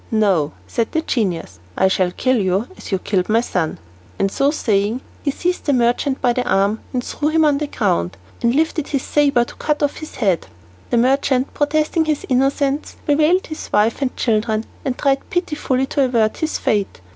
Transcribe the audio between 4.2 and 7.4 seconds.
so saying, he seized the merchant by the arm, threw